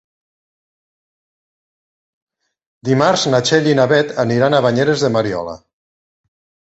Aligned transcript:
Dimarts 2.89 3.29
na 3.35 3.45
Txell 3.49 3.69
i 3.73 3.79
na 3.81 3.87
Beth 3.93 4.17
aniran 4.25 4.57
a 4.61 4.67
Banyeres 4.69 5.05
de 5.05 5.13
Mariola. 5.19 5.55